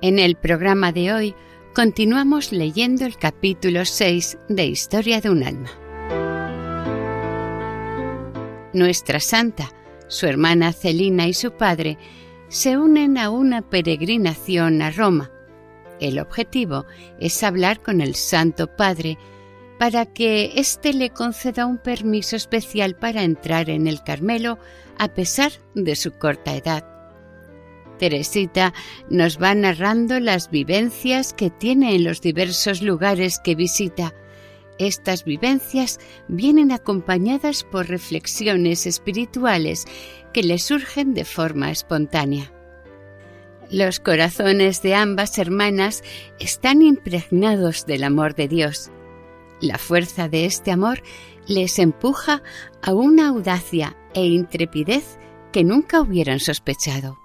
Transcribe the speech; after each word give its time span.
En 0.00 0.20
el 0.20 0.36
programa 0.36 0.92
de 0.92 1.12
hoy 1.12 1.34
continuamos 1.74 2.52
leyendo 2.52 3.04
el 3.04 3.16
capítulo 3.16 3.84
6 3.84 4.38
de 4.48 4.66
Historia 4.66 5.20
de 5.20 5.28
un 5.28 5.42
alma. 5.42 5.70
Nuestra 8.72 9.18
santa, 9.18 9.72
su 10.06 10.26
hermana 10.26 10.72
Celina 10.72 11.26
y 11.26 11.34
su 11.34 11.50
padre 11.50 11.98
se 12.46 12.78
unen 12.78 13.18
a 13.18 13.30
una 13.30 13.60
peregrinación 13.68 14.82
a 14.82 14.92
Roma. 14.92 15.32
El 15.98 16.20
objetivo 16.20 16.86
es 17.18 17.42
hablar 17.42 17.82
con 17.82 18.00
el 18.00 18.14
Santo 18.14 18.76
Padre 18.76 19.18
para 19.80 20.06
que 20.06 20.52
éste 20.54 20.92
le 20.92 21.10
conceda 21.10 21.66
un 21.66 21.78
permiso 21.78 22.36
especial 22.36 22.94
para 22.94 23.24
entrar 23.24 23.68
en 23.68 23.88
el 23.88 24.04
Carmelo 24.04 24.60
a 24.96 25.08
pesar 25.08 25.50
de 25.74 25.96
su 25.96 26.12
corta 26.12 26.54
edad. 26.54 26.97
Teresita 27.98 28.72
nos 29.10 29.38
va 29.42 29.54
narrando 29.54 30.20
las 30.20 30.50
vivencias 30.50 31.32
que 31.32 31.50
tiene 31.50 31.94
en 31.94 32.04
los 32.04 32.20
diversos 32.20 32.80
lugares 32.82 33.38
que 33.42 33.54
visita. 33.54 34.14
Estas 34.78 35.24
vivencias 35.24 35.98
vienen 36.28 36.70
acompañadas 36.72 37.64
por 37.64 37.88
reflexiones 37.88 38.86
espirituales 38.86 39.84
que 40.32 40.42
le 40.42 40.58
surgen 40.58 41.14
de 41.14 41.24
forma 41.24 41.70
espontánea. 41.70 42.52
Los 43.70 44.00
corazones 44.00 44.80
de 44.80 44.94
ambas 44.94 45.36
hermanas 45.36 46.02
están 46.38 46.80
impregnados 46.80 47.84
del 47.84 48.04
amor 48.04 48.34
de 48.34 48.48
Dios. 48.48 48.90
La 49.60 49.76
fuerza 49.76 50.28
de 50.28 50.46
este 50.46 50.70
amor 50.70 51.02
les 51.46 51.78
empuja 51.78 52.42
a 52.80 52.94
una 52.94 53.28
audacia 53.28 53.96
e 54.14 54.24
intrepidez 54.24 55.18
que 55.52 55.64
nunca 55.64 56.00
hubieran 56.00 56.40
sospechado. 56.40 57.18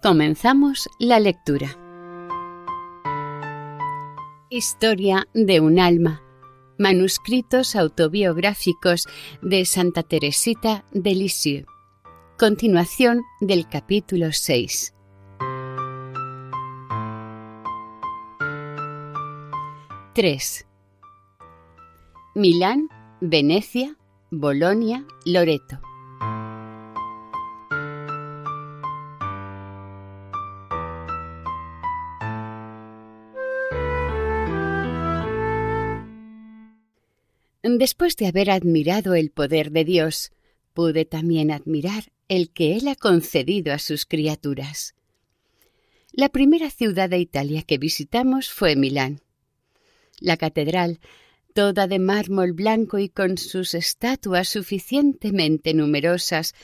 Comenzamos 0.00 0.88
la 1.00 1.18
lectura. 1.18 1.76
Historia 4.48 5.26
de 5.34 5.58
un 5.58 5.80
alma. 5.80 6.22
Manuscritos 6.78 7.74
autobiográficos 7.74 9.08
de 9.42 9.64
Santa 9.64 10.04
Teresita 10.04 10.84
de 10.92 11.16
Lisieux. 11.16 11.66
Continuación 12.38 13.22
del 13.40 13.68
capítulo 13.68 14.32
6. 14.32 14.94
Tres. 20.14 20.64
Milán, 22.36 22.88
Venecia, 23.20 23.96
Bolonia, 24.30 25.04
Loreto. 25.24 25.87
Después 37.76 38.16
de 38.16 38.26
haber 38.26 38.50
admirado 38.50 39.14
el 39.14 39.30
poder 39.30 39.70
de 39.72 39.84
Dios, 39.84 40.32
pude 40.72 41.04
también 41.04 41.50
admirar 41.50 42.12
el 42.26 42.50
que 42.50 42.76
Él 42.76 42.88
ha 42.88 42.94
concedido 42.94 43.74
a 43.74 43.78
sus 43.78 44.06
criaturas. 44.06 44.94
La 46.12 46.30
primera 46.30 46.70
ciudad 46.70 47.10
de 47.10 47.18
Italia 47.18 47.62
que 47.62 47.76
visitamos 47.76 48.48
fue 48.48 48.74
Milán. 48.74 49.20
La 50.18 50.38
catedral, 50.38 50.98
toda 51.52 51.86
de 51.86 51.98
mármol 51.98 52.54
blanco 52.54 52.98
y 52.98 53.10
con 53.10 53.36
sus 53.36 53.74
estatuas 53.74 54.48
suficientemente 54.48 55.74
numerosas 55.74 56.54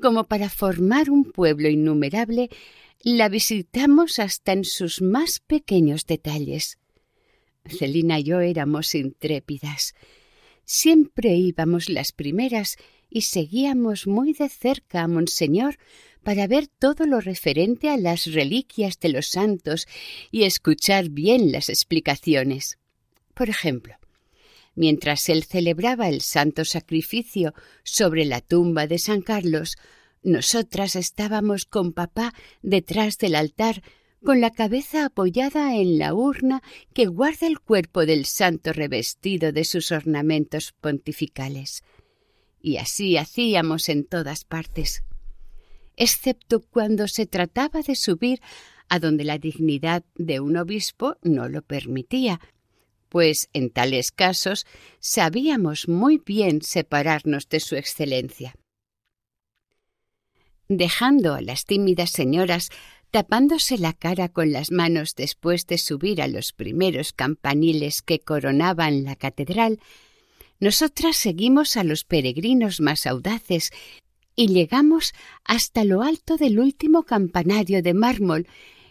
como 0.00 0.24
para 0.24 0.50
formar 0.50 1.10
un 1.10 1.24
pueblo 1.24 1.70
innumerable, 1.70 2.50
la 3.02 3.30
visitamos 3.30 4.18
hasta 4.18 4.52
en 4.52 4.64
sus 4.64 5.00
más 5.00 5.40
pequeños 5.40 6.04
detalles. 6.04 6.78
Celina 7.64 8.18
y 8.18 8.24
yo 8.24 8.40
éramos 8.40 8.94
intrépidas 8.94 9.94
Siempre 10.72 11.34
íbamos 11.34 11.88
las 11.88 12.12
primeras 12.12 12.76
y 13.08 13.22
seguíamos 13.22 14.06
muy 14.06 14.34
de 14.34 14.48
cerca 14.48 15.02
a 15.02 15.08
Monseñor 15.08 15.78
para 16.22 16.46
ver 16.46 16.68
todo 16.68 17.06
lo 17.06 17.20
referente 17.20 17.88
a 17.88 17.96
las 17.96 18.26
reliquias 18.26 19.00
de 19.00 19.08
los 19.08 19.26
santos 19.26 19.88
y 20.30 20.44
escuchar 20.44 21.08
bien 21.08 21.50
las 21.50 21.70
explicaciones. 21.70 22.78
Por 23.34 23.48
ejemplo, 23.48 23.96
mientras 24.76 25.28
él 25.28 25.42
celebraba 25.42 26.08
el 26.08 26.20
santo 26.20 26.64
sacrificio 26.64 27.52
sobre 27.82 28.24
la 28.24 28.40
tumba 28.40 28.86
de 28.86 29.00
San 29.00 29.22
Carlos, 29.22 29.76
nosotras 30.22 30.94
estábamos 30.94 31.64
con 31.64 31.92
papá 31.92 32.32
detrás 32.62 33.18
del 33.18 33.34
altar 33.34 33.82
con 34.24 34.40
la 34.40 34.50
cabeza 34.50 35.06
apoyada 35.06 35.76
en 35.76 35.98
la 35.98 36.14
urna 36.14 36.62
que 36.92 37.06
guarda 37.06 37.46
el 37.46 37.60
cuerpo 37.60 38.04
del 38.04 38.26
santo 38.26 38.72
revestido 38.72 39.52
de 39.52 39.64
sus 39.64 39.92
ornamentos 39.92 40.72
pontificales. 40.80 41.82
Y 42.60 42.76
así 42.76 43.16
hacíamos 43.16 43.88
en 43.88 44.04
todas 44.04 44.44
partes, 44.44 45.02
excepto 45.96 46.60
cuando 46.60 47.08
se 47.08 47.26
trataba 47.26 47.80
de 47.82 47.94
subir 47.94 48.40
a 48.88 48.98
donde 48.98 49.24
la 49.24 49.38
dignidad 49.38 50.04
de 50.16 50.40
un 50.40 50.56
obispo 50.56 51.16
no 51.22 51.48
lo 51.48 51.62
permitía, 51.62 52.40
pues 53.08 53.48
en 53.52 53.70
tales 53.70 54.10
casos 54.12 54.66
sabíamos 54.98 55.88
muy 55.88 56.18
bien 56.18 56.60
separarnos 56.62 57.48
de 57.48 57.60
su 57.60 57.76
excelencia. 57.76 58.54
Dejando 60.68 61.34
a 61.34 61.40
las 61.40 61.64
tímidas 61.64 62.10
señoras 62.10 62.70
tapándose 63.10 63.78
la 63.78 63.92
cara 63.92 64.28
con 64.28 64.52
las 64.52 64.70
manos 64.70 65.14
después 65.14 65.66
de 65.66 65.78
subir 65.78 66.22
a 66.22 66.28
los 66.28 66.52
primeros 66.52 67.12
campaniles 67.12 68.02
que 68.02 68.20
coronaban 68.20 69.04
la 69.04 69.16
catedral, 69.16 69.80
Nosotras 70.62 71.16
seguimos 71.16 71.78
a 71.78 71.84
los 71.84 72.04
peregrinos 72.04 72.80
más 72.80 73.06
audaces 73.06 73.70
y 74.36 74.48
llegamos 74.48 75.14
hasta 75.42 75.84
lo 75.84 76.02
alto 76.02 76.36
del 76.36 76.58
último 76.58 77.04
campanario 77.04 77.82
de 77.82 77.94
mármol 77.94 78.46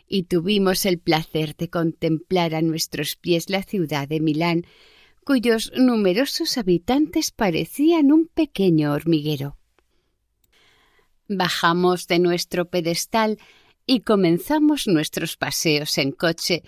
y 0.07 0.24
tuvimos 0.24 0.86
el 0.86 0.98
placer 0.98 1.56
de 1.56 1.69
contemplar 1.69 2.56
a 2.56 2.63
nuestros 2.63 3.16
pies 3.16 3.50
la 3.51 3.62
ciudad 3.62 4.07
de 4.07 4.19
Milán, 4.19 4.66
cuyos 5.24 5.71
numerosos 5.75 6.57
habitantes 6.57 7.30
parecían 7.30 8.12
un 8.12 8.27
pequeño 8.27 8.92
hormiguero. 8.92 9.57
Bajamos 11.27 12.07
de 12.07 12.18
nuestro 12.18 12.69
pedestal 12.69 13.38
y 13.92 14.02
comenzamos 14.02 14.86
nuestros 14.86 15.36
paseos 15.36 15.98
en 15.98 16.12
coche, 16.12 16.62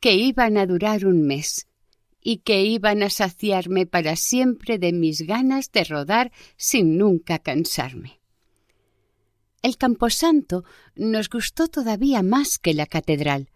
que 0.00 0.14
iban 0.14 0.56
a 0.56 0.64
durar 0.64 1.06
un 1.06 1.22
mes 1.22 1.66
y 2.22 2.36
que 2.36 2.62
iban 2.62 3.02
a 3.02 3.10
saciarme 3.10 3.84
para 3.84 4.14
siempre 4.14 4.78
de 4.78 4.92
mis 4.92 5.22
ganas 5.22 5.72
de 5.72 5.82
rodar 5.82 6.30
sin 6.56 6.96
nunca 6.96 7.40
cansarme. 7.40 8.20
El 9.60 9.76
camposanto 9.76 10.62
nos 10.94 11.28
gustó 11.28 11.66
todavía 11.66 12.22
más 12.22 12.60
que 12.60 12.74
la 12.74 12.86
catedral. 12.86 13.48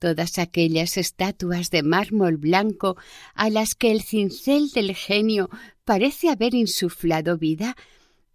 Todas 0.00 0.40
aquellas 0.40 0.96
estatuas 0.96 1.70
de 1.70 1.84
mármol 1.84 2.38
blanco 2.38 2.96
a 3.34 3.50
las 3.50 3.76
que 3.76 3.92
el 3.92 4.02
cincel 4.02 4.70
del 4.70 4.96
genio 4.96 5.48
parece 5.84 6.28
haber 6.28 6.54
insuflado 6.54 7.38
vida 7.38 7.76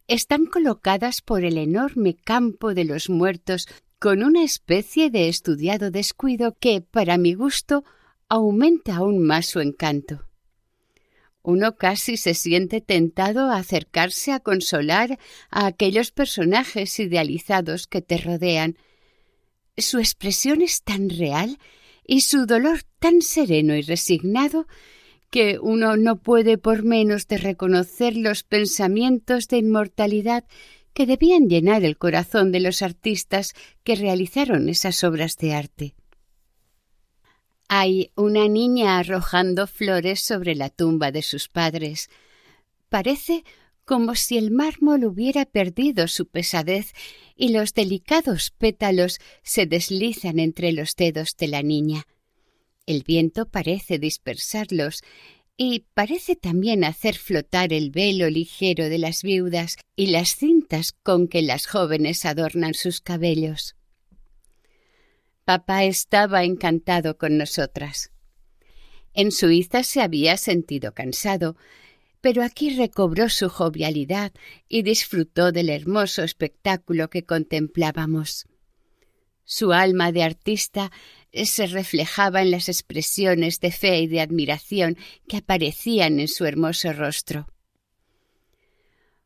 están 0.07 0.45
colocadas 0.45 1.21
por 1.21 1.43
el 1.43 1.57
enorme 1.57 2.15
campo 2.15 2.73
de 2.73 2.85
los 2.85 3.09
muertos 3.09 3.67
con 3.99 4.23
una 4.23 4.43
especie 4.43 5.09
de 5.09 5.27
estudiado 5.27 5.89
descuido 5.91 6.55
que, 6.59 6.81
para 6.81 7.17
mi 7.17 7.33
gusto, 7.33 7.83
aumenta 8.29 8.97
aún 8.97 9.19
más 9.19 9.47
su 9.47 9.59
encanto. 9.59 10.25
Uno 11.41 11.77
casi 11.77 12.17
se 12.17 12.33
siente 12.33 12.81
tentado 12.81 13.49
a 13.49 13.57
acercarse 13.57 14.33
a 14.33 14.41
consolar 14.41 15.17
a 15.49 15.65
aquellos 15.65 16.11
personajes 16.11 16.99
idealizados 16.99 17.87
que 17.87 18.01
te 18.01 18.17
rodean. 18.17 18.77
Su 19.77 19.99
expresión 19.99 20.61
es 20.61 20.83
tan 20.83 21.09
real 21.09 21.57
y 22.05 22.21
su 22.21 22.45
dolor 22.45 22.81
tan 22.99 23.21
sereno 23.21 23.75
y 23.75 23.81
resignado 23.81 24.67
que 25.29 25.57
uno 25.59 25.97
no 25.97 26.21
puede 26.21 26.57
por 26.57 26.83
menos 26.83 27.27
de 27.27 27.37
reconocer 27.37 28.15
los 28.15 28.43
pensamientos 28.43 29.47
de 29.47 29.57
inmortalidad 29.57 30.45
que 30.97 31.05
debían 31.05 31.47
llenar 31.47 31.83
el 31.83 31.99
corazón 31.99 32.51
de 32.51 32.59
los 32.59 32.81
artistas 32.81 33.53
que 33.83 33.95
realizaron 33.95 34.67
esas 34.67 35.03
obras 35.03 35.37
de 35.37 35.53
arte. 35.53 35.93
Hay 37.67 38.09
una 38.15 38.47
niña 38.47 38.97
arrojando 38.97 39.67
flores 39.67 40.21
sobre 40.21 40.55
la 40.55 40.71
tumba 40.71 41.11
de 41.11 41.21
sus 41.21 41.49
padres. 41.49 42.09
Parece 42.89 43.43
como 43.85 44.15
si 44.15 44.39
el 44.39 44.49
mármol 44.49 45.05
hubiera 45.05 45.45
perdido 45.45 46.07
su 46.07 46.25
pesadez 46.25 46.93
y 47.35 47.49
los 47.49 47.75
delicados 47.75 48.49
pétalos 48.49 49.19
se 49.43 49.67
deslizan 49.67 50.39
entre 50.39 50.71
los 50.71 50.95
dedos 50.95 51.37
de 51.37 51.47
la 51.47 51.61
niña. 51.61 52.07
El 52.87 53.03
viento 53.03 53.45
parece 53.47 53.99
dispersarlos 53.99 55.03
y 55.57 55.85
parece 55.95 56.35
también 56.35 56.83
hacer 56.83 57.15
flotar 57.15 57.73
el 57.73 57.89
velo 57.89 58.29
ligero 58.29 58.89
de 58.89 58.99
las 58.99 59.23
viudas 59.23 59.77
y 59.95 60.07
las 60.07 60.35
cintas 60.35 60.91
con 60.91 61.27
que 61.27 61.41
las 61.41 61.65
jóvenes 61.65 62.25
adornan 62.25 62.75
sus 62.75 63.01
cabellos. 63.01 63.75
Papá 65.43 65.83
estaba 65.85 66.43
encantado 66.43 67.17
con 67.17 67.37
nosotras. 67.37 68.11
En 69.13 69.31
Suiza 69.31 69.81
se 69.81 70.01
había 70.01 70.37
sentido 70.37 70.93
cansado, 70.93 71.57
pero 72.21 72.43
aquí 72.43 72.75
recobró 72.75 73.29
su 73.29 73.49
jovialidad 73.49 74.31
y 74.67 74.83
disfrutó 74.83 75.51
del 75.51 75.69
hermoso 75.69 76.21
espectáculo 76.21 77.09
que 77.09 77.23
contemplábamos. 77.23 78.45
Su 79.43 79.71
alma 79.71 80.11
de 80.11 80.23
artista 80.23 80.91
se 81.45 81.67
reflejaba 81.67 82.41
en 82.41 82.51
las 82.51 82.69
expresiones 82.69 83.59
de 83.59 83.71
fe 83.71 83.99
y 84.01 84.07
de 84.07 84.21
admiración 84.21 84.97
que 85.27 85.37
aparecían 85.37 86.19
en 86.19 86.27
su 86.27 86.45
hermoso 86.45 86.93
rostro. 86.93 87.47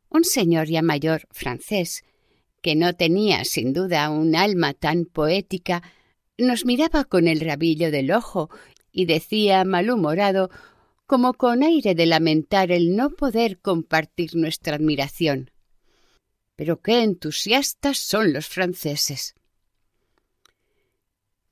Un 0.09 0.25
señor 0.25 0.67
ya 0.67 0.81
mayor 0.81 1.27
francés, 1.31 2.03
que 2.61 2.75
no 2.75 2.93
tenía 2.93 3.45
sin 3.45 3.73
duda 3.73 4.09
un 4.09 4.35
alma 4.35 4.73
tan 4.73 5.05
poética, 5.05 5.81
nos 6.37 6.65
miraba 6.65 7.05
con 7.05 7.27
el 7.27 7.39
rabillo 7.39 7.91
del 7.91 8.11
ojo 8.11 8.49
y 8.91 9.05
decía 9.05 9.63
malhumorado, 9.63 10.49
como 11.07 11.33
con 11.33 11.63
aire 11.63 11.95
de 11.95 12.05
lamentar 12.05 12.71
el 12.71 12.95
no 12.95 13.09
poder 13.09 13.59
compartir 13.59 14.35
nuestra 14.35 14.75
admiración. 14.75 15.51
Pero 16.55 16.81
qué 16.81 17.03
entusiastas 17.03 17.97
son 17.97 18.33
los 18.33 18.47
franceses. 18.47 19.35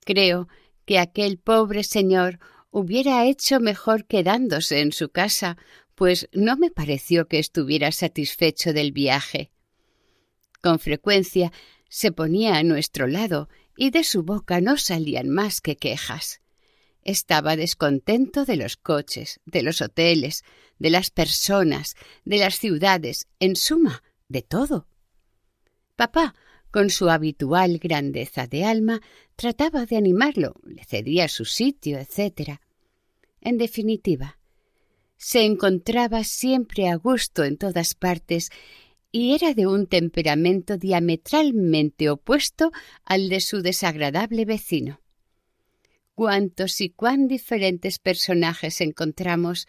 Creo 0.10 0.48
que 0.86 0.98
aquel 0.98 1.38
pobre 1.38 1.84
señor 1.84 2.40
hubiera 2.72 3.28
hecho 3.28 3.60
mejor 3.60 4.08
quedándose 4.08 4.80
en 4.80 4.92
su 4.92 5.10
casa, 5.10 5.56
pues 5.94 6.28
no 6.34 6.58
me 6.58 6.72
pareció 6.72 7.28
que 7.28 7.38
estuviera 7.38 7.92
satisfecho 7.92 8.74
del 8.74 8.92
viaje. 8.92 9.52
Con 10.64 10.80
frecuencia 10.80 11.54
se 11.90 12.12
ponía 12.12 12.58
a 12.58 12.64
nuestro 12.64 13.06
lado 13.06 13.50
y 13.78 13.92
de 13.92 14.04
su 14.04 14.24
boca 14.24 14.62
no 14.62 14.78
salían 14.78 15.30
más 15.30 15.62
que 15.62 15.76
quejas. 15.76 16.42
Estaba 17.04 17.56
descontento 17.56 18.46
de 18.46 18.56
los 18.56 18.78
coches, 18.78 19.40
de 19.46 19.62
los 19.62 19.80
hoteles, 19.80 20.44
de 20.80 20.90
las 20.90 21.12
personas, 21.12 21.94
de 22.26 22.40
las 22.40 22.56
ciudades, 22.56 23.28
en 23.40 23.56
suma, 23.56 24.02
de 24.28 24.42
todo. 24.42 24.88
Papá 25.96 26.34
con 26.72 26.90
su 26.90 27.10
habitual 27.10 27.80
grandeza 27.80 28.48
de 28.48 28.66
alma, 28.66 29.02
trataba 29.40 29.86
de 29.86 29.96
animarlo, 29.96 30.56
le 30.66 30.84
cedía 30.84 31.30
su 31.30 31.46
sitio, 31.46 31.98
etc. 31.98 32.60
En 33.40 33.58
definitiva, 33.58 34.38
se 35.16 35.46
encontraba 35.46 36.26
siempre 36.26 36.90
a 36.90 36.96
gusto 36.96 37.46
en 37.46 37.56
todas 37.56 37.96
partes 37.96 38.50
y 39.14 39.36
era 39.36 39.54
de 39.54 39.66
un 39.66 39.88
temperamento 39.88 40.76
diametralmente 40.76 42.10
opuesto 42.10 42.74
al 43.06 43.30
de 43.30 43.40
su 43.40 43.62
desagradable 43.62 44.44
vecino. 44.44 45.00
Cuántos 46.16 46.82
y 46.82 46.90
cuán 46.90 47.30
diferentes 47.30 47.98
personajes 47.98 48.82
encontramos 48.82 49.68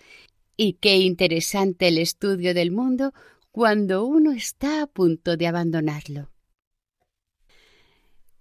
y 0.56 0.78
qué 0.80 0.96
interesante 0.96 1.86
el 1.86 1.98
estudio 1.98 2.54
del 2.54 2.72
mundo 2.72 3.14
cuando 3.52 4.04
uno 4.04 4.32
está 4.32 4.82
a 4.82 4.88
punto 4.88 5.36
de 5.36 5.46
abandonarlo. 5.46 6.28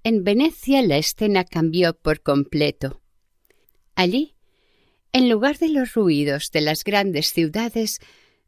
En 0.09 0.23
Venecia 0.23 0.81
la 0.81 0.97
escena 0.97 1.43
cambió 1.43 1.93
por 1.93 2.23
completo. 2.23 2.99
Allí, 3.93 4.33
en 5.13 5.29
lugar 5.29 5.59
de 5.59 5.69
los 5.69 5.93
ruidos 5.93 6.49
de 6.49 6.61
las 6.61 6.83
grandes 6.83 7.31
ciudades, 7.31 7.99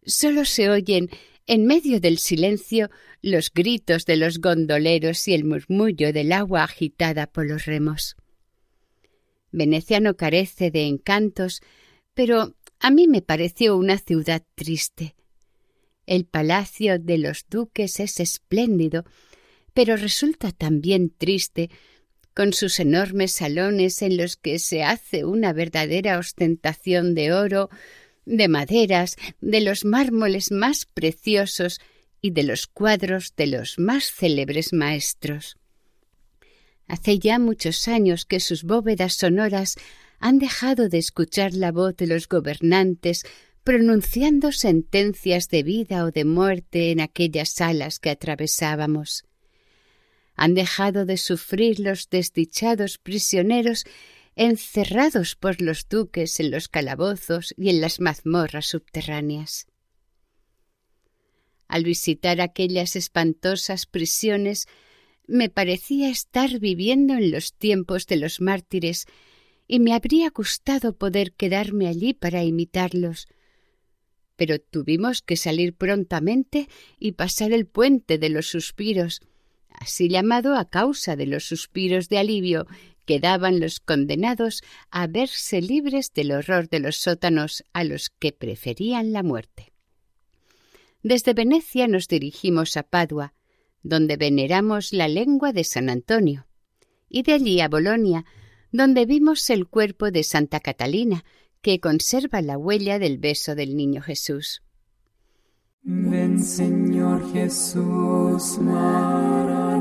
solo 0.03 0.45
se 0.45 0.71
oyen, 0.71 1.11
en 1.45 1.67
medio 1.67 1.99
del 1.99 2.17
silencio, 2.17 2.89
los 3.21 3.53
gritos 3.53 4.05
de 4.05 4.15
los 4.15 4.39
gondoleros 4.39 5.27
y 5.27 5.35
el 5.35 5.43
murmullo 5.43 6.11
del 6.11 6.31
agua 6.31 6.63
agitada 6.63 7.27
por 7.27 7.45
los 7.45 7.65
remos. 7.65 8.15
Venecia 9.51 9.99
no 9.99 10.15
carece 10.15 10.71
de 10.71 10.87
encantos, 10.87 11.61
pero 12.15 12.55
a 12.79 12.89
mí 12.89 13.07
me 13.07 13.21
pareció 13.21 13.77
una 13.77 13.99
ciudad 13.99 14.41
triste. 14.55 15.13
El 16.07 16.25
palacio 16.25 16.97
de 16.97 17.19
los 17.19 17.45
duques 17.47 17.99
es 17.99 18.19
espléndido, 18.19 19.05
pero 19.73 19.95
resulta 19.95 20.51
también 20.51 21.09
triste 21.09 21.69
con 22.33 22.53
sus 22.53 22.79
enormes 22.79 23.33
salones 23.33 24.01
en 24.01 24.17
los 24.17 24.37
que 24.37 24.59
se 24.59 24.83
hace 24.83 25.25
una 25.25 25.53
verdadera 25.53 26.17
ostentación 26.17 27.13
de 27.13 27.33
oro, 27.33 27.69
de 28.25 28.47
maderas, 28.47 29.17
de 29.41 29.61
los 29.61 29.83
mármoles 29.85 30.51
más 30.51 30.85
preciosos 30.85 31.79
y 32.21 32.31
de 32.31 32.43
los 32.43 32.67
cuadros 32.67 33.33
de 33.35 33.47
los 33.47 33.79
más 33.79 34.11
célebres 34.11 34.73
maestros. 34.73 35.57
Hace 36.87 37.19
ya 37.19 37.39
muchos 37.39 37.87
años 37.87 38.25
que 38.25 38.39
sus 38.39 38.63
bóvedas 38.63 39.13
sonoras 39.13 39.75
han 40.19 40.39
dejado 40.39 40.87
de 40.87 40.99
escuchar 40.99 41.53
la 41.53 41.71
voz 41.71 41.95
de 41.97 42.07
los 42.07 42.27
gobernantes 42.27 43.23
pronunciando 43.63 44.51
sentencias 44.51 45.47
de 45.49 45.63
vida 45.63 46.05
o 46.05 46.11
de 46.11 46.25
muerte 46.25 46.91
en 46.91 46.99
aquellas 46.99 47.49
salas 47.53 47.99
que 47.99 48.09
atravesábamos 48.09 49.25
han 50.35 50.53
dejado 50.53 51.05
de 51.05 51.17
sufrir 51.17 51.79
los 51.79 52.09
desdichados 52.09 52.97
prisioneros 52.97 53.85
encerrados 54.35 55.35
por 55.35 55.61
los 55.61 55.87
duques 55.87 56.39
en 56.39 56.51
los 56.51 56.67
calabozos 56.67 57.53
y 57.57 57.69
en 57.69 57.81
las 57.81 57.99
mazmorras 57.99 58.67
subterráneas. 58.67 59.67
Al 61.67 61.83
visitar 61.83 62.41
aquellas 62.41 62.95
espantosas 62.95 63.85
prisiones 63.85 64.67
me 65.27 65.49
parecía 65.49 66.09
estar 66.09 66.59
viviendo 66.59 67.13
en 67.13 67.31
los 67.31 67.53
tiempos 67.53 68.07
de 68.07 68.17
los 68.17 68.41
mártires 68.41 69.05
y 69.67 69.79
me 69.79 69.93
habría 69.93 70.29
gustado 70.31 70.97
poder 70.97 71.33
quedarme 71.33 71.87
allí 71.87 72.13
para 72.13 72.43
imitarlos, 72.43 73.27
pero 74.35 74.59
tuvimos 74.59 75.21
que 75.21 75.37
salir 75.37 75.73
prontamente 75.75 76.67
y 76.99 77.13
pasar 77.13 77.53
el 77.53 77.67
puente 77.67 78.17
de 78.17 78.29
los 78.29 78.47
suspiros, 78.47 79.21
así 79.81 80.09
llamado 80.09 80.55
a 80.55 80.69
causa 80.69 81.15
de 81.15 81.25
los 81.25 81.45
suspiros 81.45 82.07
de 82.07 82.19
alivio 82.19 82.67
que 83.05 83.19
daban 83.19 83.59
los 83.59 83.79
condenados 83.79 84.61
a 84.91 85.07
verse 85.07 85.59
libres 85.59 86.13
del 86.13 86.31
horror 86.33 86.69
de 86.69 86.79
los 86.79 86.97
sótanos 86.97 87.63
a 87.73 87.83
los 87.83 88.11
que 88.11 88.31
preferían 88.31 89.11
la 89.11 89.23
muerte. 89.23 89.73
Desde 91.01 91.33
Venecia 91.33 91.87
nos 91.87 92.07
dirigimos 92.07 92.77
a 92.77 92.83
Padua, 92.83 93.33
donde 93.81 94.17
veneramos 94.17 94.93
la 94.93 95.07
lengua 95.07 95.51
de 95.51 95.63
San 95.63 95.89
Antonio, 95.89 96.45
y 97.09 97.23
de 97.23 97.33
allí 97.33 97.59
a 97.59 97.67
Bolonia, 97.67 98.23
donde 98.71 99.07
vimos 99.07 99.49
el 99.49 99.67
cuerpo 99.67 100.11
de 100.11 100.23
Santa 100.23 100.59
Catalina, 100.59 101.25
que 101.63 101.79
conserva 101.79 102.43
la 102.43 102.55
huella 102.55 102.99
del 102.99 103.17
beso 103.17 103.55
del 103.55 103.75
niño 103.75 104.03
Jesús. 104.03 104.61
Ven 105.83 106.39
Señor 106.43 107.33
Jesús, 107.33 108.59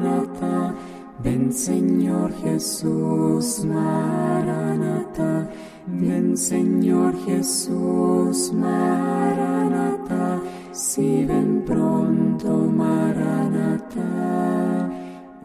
Maranatha, 0.00 0.75
ven 1.23 1.52
Señor 1.52 2.33
Jesús, 2.42 3.64
Maranatha, 3.66 5.50
ven 5.87 6.37
Señor 6.37 7.14
Jesús, 7.26 8.52
Maranatha, 8.52 10.40
si 10.73 11.25
ven 11.26 11.62
pronto, 11.66 12.49
Maranatha, 12.49 14.00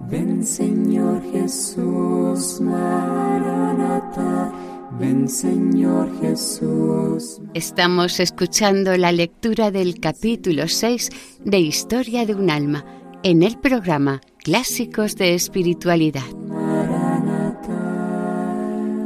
ven 0.09 0.43
Señor 0.43 1.21
Jesús, 1.31 2.61
Maranatha, 2.61 4.51
Ven 4.97 5.27
Señor 5.27 6.09
Jesús. 6.21 7.41
Estamos 7.53 8.21
escuchando 8.21 8.95
la 8.95 9.11
lectura 9.11 9.69
del 9.69 9.99
capítulo 9.99 10.69
6 10.69 11.09
de 11.43 11.59
Historia 11.59 12.25
de 12.25 12.33
un 12.33 12.49
alma 12.49 12.85
en 13.25 13.41
el 13.41 13.57
programa 13.57 14.21
Clásicos 14.37 15.15
de 15.15 15.33
Espiritualidad. 15.33 16.29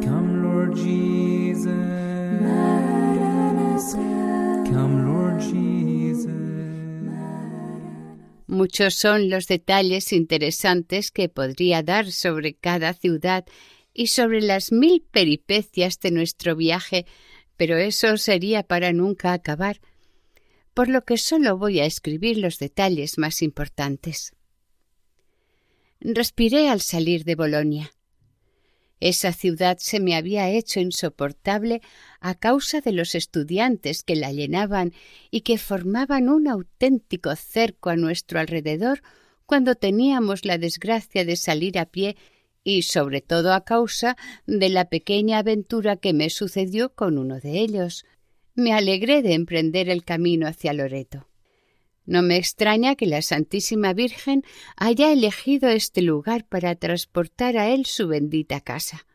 Come 0.03 0.41
Lord 0.41 0.75
Jesus. 0.75 1.63
Come 4.65 5.03
Lord 5.05 5.39
Jesus. 5.39 6.27
Muchos 8.47 8.95
son 8.95 9.29
los 9.29 9.47
detalles 9.47 10.11
interesantes 10.11 11.11
que 11.11 11.29
podría 11.29 11.81
dar 11.81 12.11
sobre 12.11 12.55
cada 12.55 12.93
ciudad 12.93 13.45
y 13.93 14.07
sobre 14.07 14.41
las 14.41 14.73
mil 14.73 15.01
peripecias 15.01 15.97
de 16.01 16.11
nuestro 16.11 16.57
viaje, 16.57 17.05
pero 17.55 17.77
eso 17.77 18.17
sería 18.17 18.63
para 18.63 18.91
nunca 18.91 19.31
acabar, 19.31 19.79
por 20.79 20.87
lo 20.87 21.03
que 21.03 21.17
solo 21.17 21.57
voy 21.57 21.81
a 21.81 21.85
escribir 21.85 22.37
los 22.37 22.57
detalles 22.57 23.17
más 23.17 23.41
importantes. 23.41 24.31
Respiré 25.99 26.69
al 26.69 26.79
salir 26.79 27.25
de 27.25 27.35
Bolonia. 27.35 27.91
Esa 29.01 29.33
ciudad 29.33 29.77
se 29.81 29.99
me 29.99 30.15
había 30.15 30.49
hecho 30.49 30.79
insoportable 30.79 31.81
a 32.21 32.33
causa 32.33 32.79
de 32.79 32.93
los 32.93 33.13
estudiantes 33.13 34.03
que 34.03 34.15
la 34.15 34.31
llenaban 34.31 34.93
y 35.31 35.41
que 35.41 35.57
formaban 35.57 36.29
un 36.29 36.47
auténtico 36.47 37.35
cerco 37.35 37.89
a 37.89 37.97
nuestro 37.97 38.39
alrededor 38.39 39.01
cuando 39.45 39.75
teníamos 39.75 40.45
la 40.45 40.57
desgracia 40.57 41.25
de 41.25 41.35
salir 41.35 41.77
a 41.77 41.87
pie 41.87 42.15
y 42.63 42.83
sobre 42.83 43.19
todo 43.19 43.51
a 43.51 43.65
causa 43.65 44.15
de 44.47 44.69
la 44.69 44.85
pequeña 44.85 45.39
aventura 45.39 45.97
que 45.97 46.13
me 46.13 46.29
sucedió 46.29 46.95
con 46.95 47.17
uno 47.17 47.41
de 47.41 47.59
ellos. 47.59 48.05
Me 48.59 48.73
alegré 48.73 49.21
de 49.21 49.35
emprender 49.35 49.87
el 49.87 50.03
camino 50.03 50.45
hacia 50.45 50.73
Loreto. 50.73 51.29
No 52.05 52.21
me 52.21 52.35
extraña 52.35 52.95
que 52.95 53.05
la 53.05 53.21
Santísima 53.21 53.93
Virgen 53.93 54.43
haya 54.75 55.13
elegido 55.13 55.69
este 55.69 56.01
lugar 56.01 56.45
para 56.45 56.75
transportar 56.75 57.55
a 57.55 57.69
él 57.69 57.85
su 57.85 58.09
bendita 58.09 58.59
casa. 58.59 59.07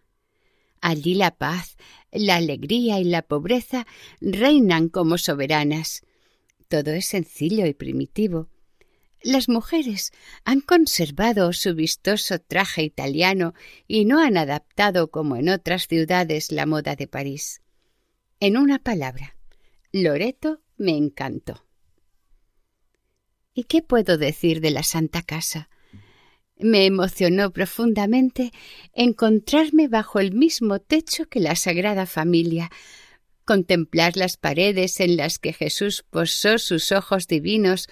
Allí 0.81 1.15
la 1.15 1.37
paz, 1.37 1.77
la 2.11 2.37
alegría 2.37 2.99
y 3.01 3.05
la 3.05 3.21
pobreza 3.21 3.87
reinan 4.23 4.89
como 4.89 5.19
soberanas. 5.19 6.05
Todo 6.69 6.93
es 6.93 7.05
sencillo 7.05 7.67
y 7.67 7.75
primitivo. 7.75 8.49
Las 9.23 9.51
mujeres 9.51 10.13
han 10.47 10.63
conservado 10.63 11.53
su 11.53 11.75
vistoso 11.75 12.39
traje 12.39 12.83
italiano 12.83 13.53
y 13.87 14.07
no 14.07 14.21
han 14.21 14.39
adaptado 14.39 15.11
como 15.11 15.37
en 15.37 15.51
otras 15.51 15.87
ciudades 15.87 16.51
la 16.51 16.65
moda 16.65 16.97
de 16.97 17.09
París. 17.09 17.61
En 18.41 18.57
una 18.57 18.79
palabra, 18.79 19.34
Loreto 19.97 20.61
me 20.77 20.97
encantó. 20.97 21.65
¿Y 23.55 23.63
qué 23.63 23.81
puedo 23.81 24.19
decir 24.19 24.61
de 24.61 24.73
la 24.73 24.83
Santa 24.83 25.23
Casa? 25.23 25.69
Me 26.57 26.85
emocionó 26.85 27.53
profundamente 27.53 28.51
encontrarme 28.93 29.87
bajo 29.87 30.19
el 30.19 30.33
mismo 30.33 30.81
techo 30.81 31.27
que 31.27 31.39
la 31.39 31.55
Sagrada 31.55 32.07
Familia, 32.07 32.73
contemplar 33.45 34.17
las 34.17 34.37
paredes 34.37 34.99
en 34.99 35.17
las 35.17 35.39
que 35.39 35.53
Jesús 35.53 36.05
posó 36.11 36.59
sus 36.59 36.91
ojos 36.91 37.29
divinos 37.29 37.87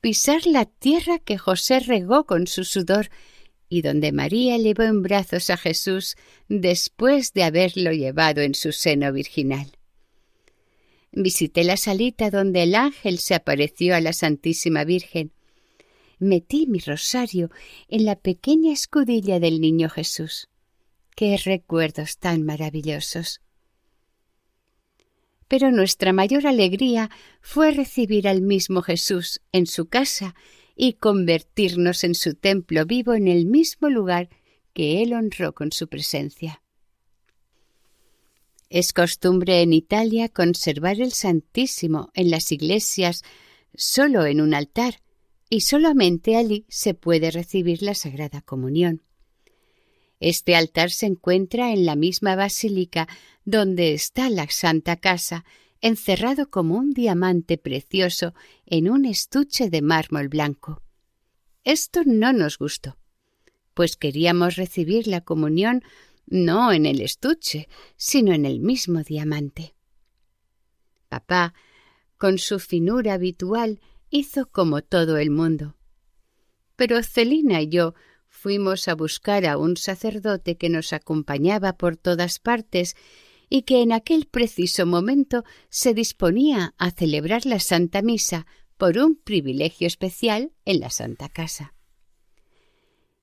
pisar 0.00 0.46
la 0.46 0.64
tierra 0.64 1.18
que 1.18 1.36
José 1.36 1.80
regó 1.80 2.24
con 2.24 2.46
su 2.46 2.64
sudor 2.64 3.10
y 3.68 3.82
donde 3.82 4.10
María 4.10 4.56
llevó 4.56 4.84
en 4.84 5.02
brazos 5.02 5.50
a 5.50 5.58
Jesús 5.58 6.16
después 6.48 7.34
de 7.34 7.44
haberlo 7.44 7.92
llevado 7.92 8.40
en 8.40 8.54
su 8.54 8.72
seno 8.72 9.12
virginal. 9.12 9.76
Visité 11.16 11.64
la 11.64 11.76
salita 11.76 12.30
donde 12.30 12.62
el 12.62 12.76
ángel 12.76 13.18
se 13.18 13.34
apareció 13.34 13.96
a 13.96 14.00
la 14.00 14.12
Santísima 14.12 14.84
Virgen. 14.84 15.32
Metí 16.20 16.68
mi 16.68 16.78
rosario 16.78 17.50
en 17.88 18.04
la 18.04 18.14
pequeña 18.14 18.72
escudilla 18.72 19.40
del 19.40 19.60
niño 19.60 19.88
Jesús. 19.88 20.48
Qué 21.16 21.36
recuerdos 21.44 22.18
tan 22.18 22.44
maravillosos 22.44 23.40
pero 25.48 25.70
nuestra 25.70 26.12
mayor 26.12 26.46
alegría 26.46 27.10
fue 27.40 27.70
recibir 27.70 28.28
al 28.28 28.42
mismo 28.42 28.82
Jesús 28.82 29.40
en 29.52 29.66
su 29.66 29.86
casa 29.86 30.34
y 30.74 30.94
convertirnos 30.94 32.04
en 32.04 32.14
su 32.14 32.34
templo 32.34 32.84
vivo 32.84 33.14
en 33.14 33.28
el 33.28 33.46
mismo 33.46 33.88
lugar 33.88 34.28
que 34.72 35.02
él 35.02 35.14
honró 35.14 35.54
con 35.54 35.72
su 35.72 35.88
presencia. 35.88 36.62
Es 38.68 38.92
costumbre 38.92 39.62
en 39.62 39.72
Italia 39.72 40.28
conservar 40.28 41.00
el 41.00 41.12
Santísimo 41.12 42.10
en 42.14 42.30
las 42.30 42.50
iglesias 42.50 43.22
solo 43.74 44.26
en 44.26 44.40
un 44.40 44.54
altar, 44.54 45.00
y 45.48 45.60
solamente 45.60 46.36
allí 46.36 46.66
se 46.68 46.94
puede 46.94 47.30
recibir 47.30 47.82
la 47.82 47.94
Sagrada 47.94 48.40
Comunión. 48.40 49.02
Este 50.18 50.56
altar 50.56 50.90
se 50.90 51.06
encuentra 51.06 51.72
en 51.72 51.86
la 51.86 51.94
misma 51.94 52.34
basílica 52.34 53.06
donde 53.44 53.92
está 53.92 54.28
la 54.30 54.48
Santa 54.50 54.96
Casa, 54.96 55.44
encerrado 55.80 56.50
como 56.50 56.76
un 56.76 56.92
diamante 56.92 57.58
precioso 57.58 58.34
en 58.64 58.90
un 58.90 59.04
estuche 59.04 59.70
de 59.70 59.82
mármol 59.82 60.28
blanco. 60.28 60.82
Esto 61.62 62.02
no 62.04 62.32
nos 62.32 62.58
gustó, 62.58 62.96
pues 63.74 63.96
queríamos 63.96 64.56
recibir 64.56 65.06
la 65.06 65.20
comunión 65.20 65.84
no 66.26 66.72
en 66.72 66.86
el 66.86 67.00
estuche, 67.00 67.68
sino 67.96 68.32
en 68.32 68.44
el 68.44 68.60
mismo 68.60 69.02
diamante. 69.02 69.74
Papá, 71.08 71.54
con 72.18 72.38
su 72.38 72.58
finura 72.58 73.14
habitual, 73.14 73.80
hizo 74.10 74.46
como 74.50 74.82
todo 74.82 75.18
el 75.18 75.30
mundo. 75.30 75.76
Pero 76.76 77.02
Celina 77.02 77.62
y 77.62 77.68
yo 77.68 77.94
fuimos 78.28 78.88
a 78.88 78.94
buscar 78.94 79.46
a 79.46 79.56
un 79.56 79.76
sacerdote 79.76 80.56
que 80.56 80.68
nos 80.68 80.92
acompañaba 80.92 81.76
por 81.76 81.96
todas 81.96 82.38
partes 82.38 82.96
y 83.48 83.62
que 83.62 83.82
en 83.82 83.92
aquel 83.92 84.26
preciso 84.26 84.86
momento 84.86 85.44
se 85.68 85.94
disponía 85.94 86.74
a 86.78 86.90
celebrar 86.90 87.46
la 87.46 87.60
Santa 87.60 88.02
Misa 88.02 88.46
por 88.76 88.98
un 88.98 89.16
privilegio 89.16 89.86
especial 89.86 90.52
en 90.64 90.80
la 90.80 90.90
Santa 90.90 91.28
Casa. 91.28 91.74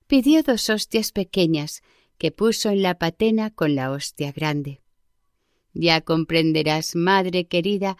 Pidió 0.07 0.41
dos 0.43 0.69
hostias 0.69 1.11
pequeñas 1.11 1.81
que 2.17 2.31
puso 2.31 2.69
en 2.69 2.81
la 2.81 2.97
patena 2.97 3.49
con 3.49 3.75
la 3.75 3.91
hostia 3.91 4.31
grande. 4.31 4.81
Ya 5.73 6.01
comprenderás, 6.01 6.95
madre 6.95 7.45
querida, 7.45 7.97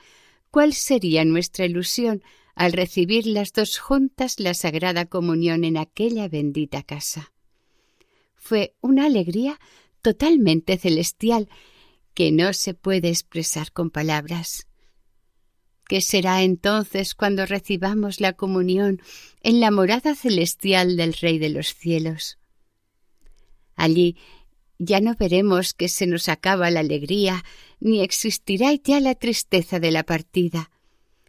cuál 0.52 0.74
sería 0.74 1.26
nuestra 1.26 1.66
ilusión 1.66 2.24
al 2.56 2.74
recibir 2.74 3.26
las 3.26 3.52
dos 3.52 3.80
juntas 3.80 4.40
la 4.40 4.54
Sagrada 4.54 5.06
Comunión 5.06 5.64
en 5.64 5.78
aquella 5.78 6.28
bendita 6.28 6.84
casa. 6.84 7.34
Fue 8.36 8.76
una 8.82 9.06
alegría 9.06 9.60
totalmente 10.02 10.78
celestial 10.78 11.50
que 12.14 12.32
no 12.32 12.54
se 12.54 12.74
puede 12.74 13.10
expresar 13.10 13.72
con 13.72 13.90
palabras. 13.90 14.68
¿Qué 15.88 16.02
será 16.02 16.44
entonces 16.44 17.16
cuando 17.16 17.46
recibamos 17.46 18.22
la 18.22 18.34
comunión 18.34 19.02
en 19.42 19.60
la 19.60 19.72
morada 19.72 20.16
celestial 20.16 20.96
del 20.96 21.14
Rey 21.14 21.40
de 21.40 21.50
los 21.50 21.74
cielos? 21.74 22.38
Allí 23.76 24.18
ya 24.80 25.00
no 25.00 25.16
veremos 25.16 25.74
que 25.74 25.88
se 25.88 26.08
nos 26.08 26.30
acaba 26.30 26.72
la 26.72 26.82
alegría, 26.82 27.44
ni 27.80 28.02
existirá 28.02 28.74
ya 28.74 29.00
la 29.00 29.16
tristeza 29.16 29.80
de 29.80 29.92
la 29.92 30.04
partida, 30.04 30.72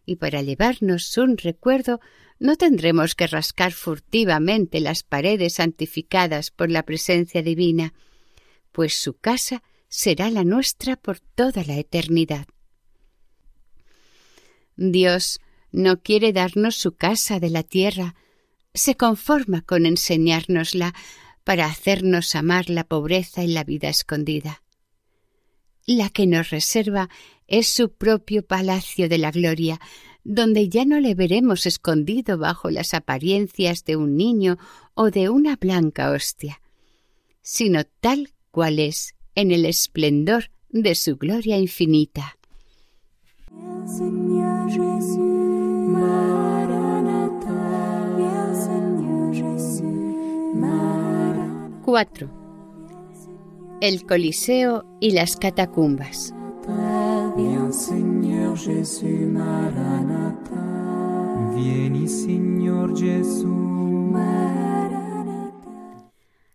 y 0.07 0.17
para 0.17 0.43
llevarnos 0.43 1.17
un 1.19 1.39
recuerdo 1.39 2.01
no 2.39 2.57
tendremos 2.57 3.15
que 3.15 3.27
rascar 3.27 3.73
furtivamente 3.73 4.81
las 4.81 5.03
paredes 5.03 5.55
santificadas 5.55 6.51
por 6.51 6.71
la 6.71 6.83
presencia 6.83 7.43
divina, 7.43 7.95
pues 8.73 8.95
su 9.01 9.15
casa 9.15 9.63
será 9.89 10.31
la 10.31 10.45
nuestra 10.45 10.97
por 10.97 11.21
toda 11.21 11.65
la 11.65 11.77
eternidad. 11.77 12.47
Dios 14.77 15.39
no 15.71 16.03
quiere 16.03 16.33
darnos 16.33 16.77
su 16.77 16.97
casa 16.97 17.39
de 17.39 17.51
la 17.51 17.63
tierra, 17.63 18.17
se 18.75 18.97
conforma 18.97 19.63
con 19.63 19.87
enseñárnosla 19.87 20.95
para 21.45 21.67
hacernos 21.67 22.35
amar 22.35 22.71
la 22.71 22.85
pobreza 22.85 23.45
y 23.45 23.49
la 23.49 23.65
vida 23.65 23.89
escondida. 23.89 24.63
La 25.87 26.09
que 26.09 26.27
nos 26.27 26.51
reserva 26.51 27.11
es 27.47 27.69
su 27.69 27.93
propio 27.93 28.45
palacio 28.45 29.09
de 29.09 29.19
la 29.19 29.31
gloria, 29.31 29.79
donde 30.25 30.71
ya 30.71 30.87
no 30.87 30.99
le 31.01 31.15
veremos 31.15 31.67
escondido 31.67 32.39
bajo 32.39 32.71
las 32.71 32.95
apariencias 32.95 33.85
de 33.85 33.97
un 33.97 34.17
niño 34.17 34.59
o 34.95 35.11
de 35.11 35.29
una 35.29 35.57
blanca 35.57 36.11
hostia, 36.11 36.63
sino 37.43 37.85
tal 37.85 38.31
cual 38.51 38.79
es 38.79 39.15
en 39.35 39.51
el 39.51 39.67
esplendor 39.67 40.51
de 40.71 40.95
su 40.95 41.17
gloria 41.17 41.59
infinita. 41.59 42.39
4. 51.95 52.29
El 53.81 54.05
Coliseo 54.05 54.85
y 55.01 55.13
las 55.13 55.37
catacumbas. 55.37 56.35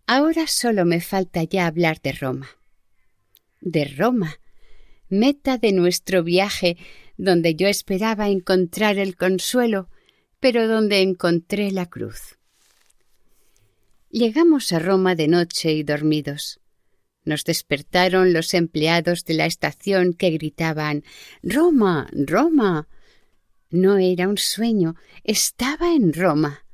Ahora 0.07 0.45
solo 0.47 0.83
me 0.83 0.99
falta 0.99 1.43
ya 1.43 1.67
hablar 1.67 2.01
de 2.01 2.11
Roma. 2.11 2.49
De 3.61 3.85
Roma, 3.85 4.41
meta 5.07 5.57
de 5.57 5.71
nuestro 5.71 6.21
viaje, 6.21 6.75
donde 7.15 7.55
yo 7.55 7.69
esperaba 7.69 8.27
encontrar 8.27 8.97
el 8.97 9.15
consuelo, 9.15 9.87
pero 10.41 10.67
donde 10.67 10.99
encontré 10.99 11.71
la 11.71 11.85
cruz. 11.85 12.38
Llegamos 14.11 14.71
a 14.73 14.79
Roma 14.79 15.13
de 15.13 15.27
noche 15.27 15.71
y 15.71 15.83
dormidos. 15.83 16.59
Nos 17.25 17.43
despertaron 17.43 18.33
los 18.33 18.55
empleados 18.55 19.23
de 19.23 19.35
la 19.35 19.45
estación 19.45 20.13
que 20.13 20.31
gritaban 20.31 21.03
Roma. 21.43 22.09
Roma. 22.11 22.87
No 23.69 23.99
era 23.99 24.27
un 24.27 24.39
sueño, 24.39 24.95
estaba 25.23 25.93
en 25.93 26.11
Roma. 26.11 26.65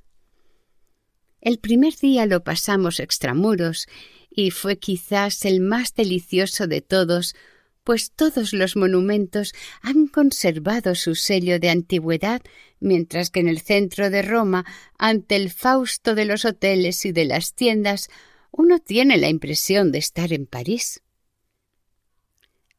El 1.41 1.59
primer 1.59 1.93
día 1.97 2.25
lo 2.25 2.41
pasamos 2.41 3.01
extramuros 3.01 3.87
y 4.29 4.51
fue 4.51 4.77
quizás 4.77 5.43
el 5.43 5.59
más 5.59 5.93
delicioso 5.93 6.67
de 6.67 6.79
todos, 6.79 7.35
pues 7.85 8.11
todos 8.11 8.51
los 8.51 8.75
monumentos 8.75 9.53
han 9.81 10.07
conservado 10.07 10.95
su 10.95 11.13
sello 11.13 11.59
de 11.59 11.69
antigüedad, 11.69 12.41
mientras 12.79 13.29
que 13.29 13.39
en 13.39 13.47
el 13.47 13.61
centro 13.61 14.09
de 14.09 14.23
Roma, 14.23 14.65
ante 14.97 15.35
el 15.35 15.51
fausto 15.51 16.15
de 16.15 16.25
los 16.25 16.45
hoteles 16.45 17.05
y 17.05 17.11
de 17.11 17.25
las 17.25 17.53
tiendas, 17.53 18.09
uno 18.51 18.79
tiene 18.79 19.17
la 19.17 19.29
impresión 19.29 19.91
de 19.91 19.99
estar 19.99 20.33
en 20.33 20.47
París. 20.47 21.03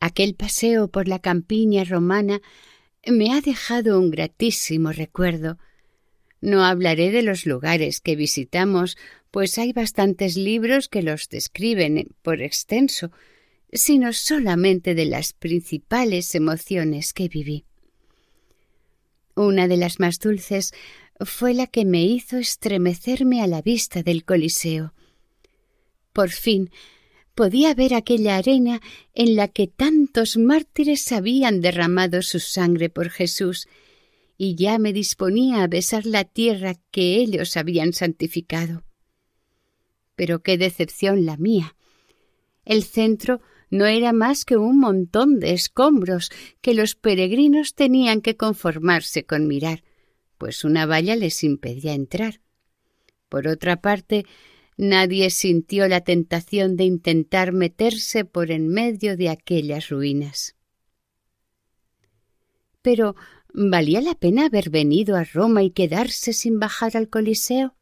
Aquel 0.01 0.35
paseo 0.35 0.89
por 0.89 1.07
la 1.07 1.21
campiña 1.21 1.85
romana 1.85 2.43
me 3.07 3.33
ha 3.33 3.41
dejado 3.41 4.01
un 4.01 4.11
gratísimo 4.11 4.91
recuerdo. 4.91 5.57
No 6.41 6.65
hablaré 6.65 7.13
de 7.13 7.23
los 7.23 7.47
lugares 7.47 8.01
que 8.01 8.17
visitamos, 8.17 8.99
pues 9.31 9.57
hay 9.57 9.73
bastantes 9.73 10.37
libros 10.37 10.89
que 10.89 11.03
los 11.03 11.29
describen 11.29 12.09
por 12.23 12.43
extenso, 12.43 13.13
sino 13.73 14.13
solamente 14.13 14.95
de 14.95 15.07
las 15.07 15.33
principales 15.33 16.35
emociones 16.35 17.13
que 17.13 17.29
viví. 17.29 17.65
Una 19.35 19.69
de 19.69 19.77
las 19.77 20.01
más 20.01 20.19
dulces 20.19 20.73
fue 21.21 21.55
la 21.55 21.67
que 21.67 21.85
me 21.85 22.05
hizo 22.05 22.39
estremecerme 22.39 23.43
a 23.43 23.47
la 23.47 23.63
vista 23.63 24.03
del 24.03 24.25
Coliseo. 24.25 24.95
Por 26.13 26.31
fin 26.31 26.71
podía 27.35 27.75
ver 27.75 27.93
aquella 27.93 28.37
arena 28.37 28.81
en 29.15 29.37
la 29.37 29.49
que 29.49 29.67
tantos 29.67 30.39
mártires 30.39 31.13
habían 31.13 31.61
derramado 31.61 32.23
su 32.23 32.41
sangre 32.41 32.89
por 32.89 33.11
Jesús, 33.11 33.69
y 34.39 34.55
ya 34.55 34.79
me 34.79 34.93
disponía 34.93 35.63
a 35.63 35.67
besar 35.67 36.07
la 36.07 36.25
tierra 36.25 36.75
que 36.91 37.17
ellos 37.17 37.57
habían 37.57 37.93
santificado. 37.93 38.85
Pero 40.15 40.43
qué 40.43 40.57
decepción 40.57 41.27
la 41.27 41.37
mía. 41.37 41.77
El 42.65 42.85
centro 42.85 43.41
no 43.71 43.87
era 43.87 44.13
más 44.13 44.45
que 44.45 44.57
un 44.57 44.79
montón 44.79 45.41
de 45.41 45.53
escombros 45.53 46.31
que 46.61 46.75
los 46.75 46.95
peregrinos 46.95 47.75
tenían 47.75 48.21
que 48.21 48.37
conformarse 48.37 49.25
con 49.25 49.47
mirar, 49.47 49.83
pues 50.39 50.65
una 50.65 50.87
valla 50.87 51.17
les 51.17 51.43
impedía 51.45 51.95
entrar. 51.95 52.41
Por 53.29 53.49
otra 53.49 53.81
parte, 53.81 54.25
Nadie 54.77 55.31
sintió 55.31 55.89
la 55.89 56.03
tentación 56.03 56.77
de 56.77 56.85
intentar 56.85 57.53
meterse 57.53 58.27
por 58.27 58.51
en 58.51 58.69
medio 58.69 59.17
de 59.17 59.31
aquellas 59.31 59.89
ruinas. 59.89 60.55
Pero 62.83 63.17
¿valía 63.55 64.03
la 64.03 64.15
pena 64.15 64.47
haber 64.47 64.69
venido 64.69 65.17
a 65.17 65.25
Roma 65.25 65.63
y 65.63 65.71
quedarse 65.71 66.35
sin 66.35 66.61
bajar 66.61 66.97
al 66.97 67.09
Coliseo? 67.09 67.75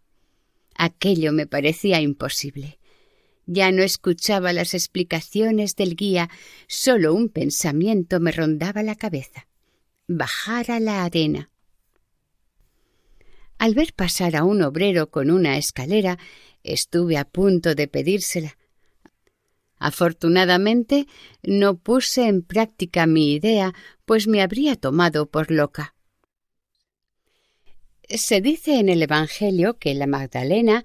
Aquello 0.76 1.32
me 1.32 1.48
parecía 1.48 2.00
imposible. 2.00 2.78
Ya 3.46 3.72
no 3.72 3.82
escuchaba 3.82 4.52
las 4.52 4.74
explicaciones 4.74 5.76
del 5.76 5.96
guía, 5.96 6.30
solo 6.66 7.14
un 7.14 7.28
pensamiento 7.28 8.20
me 8.20 8.32
rondaba 8.32 8.82
la 8.82 8.94
cabeza. 8.94 9.46
Bajar 10.08 10.70
a 10.70 10.80
la 10.80 11.04
arena. 11.04 11.50
Al 13.58 13.74
ver 13.74 13.94
pasar 13.94 14.36
a 14.36 14.44
un 14.44 14.62
obrero 14.62 15.10
con 15.10 15.30
una 15.30 15.56
escalera, 15.56 16.18
Estuve 16.64 17.18
a 17.18 17.26
punto 17.26 17.74
de 17.74 17.86
pedírsela. 17.88 18.56
Afortunadamente 19.76 21.06
no 21.42 21.76
puse 21.76 22.26
en 22.26 22.42
práctica 22.42 23.06
mi 23.06 23.34
idea, 23.34 23.74
pues 24.06 24.26
me 24.26 24.40
habría 24.40 24.76
tomado 24.76 25.26
por 25.26 25.50
loca. 25.50 25.94
Se 28.08 28.40
dice 28.40 28.78
en 28.78 28.88
el 28.88 29.02
Evangelio 29.02 29.78
que 29.78 29.94
la 29.94 30.06
Magdalena, 30.06 30.84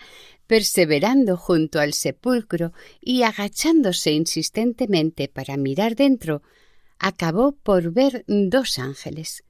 perseverando 0.50 1.38
junto 1.38 1.80
al 1.80 1.94
sepulcro 1.94 2.74
y 3.00 3.22
agachándose 3.22 4.14
insistentemente 4.14 5.28
para 5.28 5.58
mirar 5.58 5.96
dentro, 5.96 6.42
acabó 6.98 7.52
por 7.52 7.94
ver 7.94 8.26
dos 8.28 8.80
ángeles. 8.80 9.44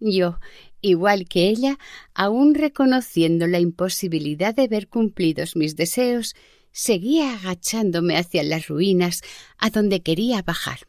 Yo, 0.00 0.40
igual 0.80 1.28
que 1.28 1.46
ella, 1.46 1.78
aun 2.14 2.56
reconociendo 2.56 3.46
la 3.46 3.60
imposibilidad 3.60 4.52
de 4.52 4.66
ver 4.66 4.88
cumplidos 4.88 5.54
mis 5.54 5.76
deseos, 5.76 6.34
seguía 6.72 7.34
agachándome 7.34 8.16
hacia 8.16 8.42
las 8.42 8.66
ruinas 8.66 9.20
a 9.56 9.70
donde 9.70 10.02
quería 10.02 10.42
bajar. 10.42 10.80